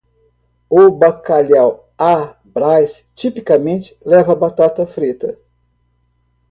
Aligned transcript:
O 0.67 0.89
bacalhau 0.89 1.85
à 1.95 2.35
Brás 2.43 3.05
tipicamente 3.15 3.95
leva 4.03 4.33
batata 4.33 4.87
frita. 4.87 5.37